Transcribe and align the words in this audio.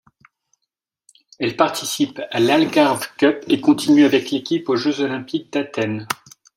Elle 1.37 1.55
participe 1.55 2.23
à 2.31 2.39
l'Algarve 2.39 3.05
Cup 3.17 3.43
et 3.47 3.61
continue 3.61 4.03
avec 4.03 4.31
l'équipe 4.31 4.67
aux 4.67 4.75
Jeux 4.75 5.01
olympiques 5.01 5.53
d'Athènes. 5.53 6.07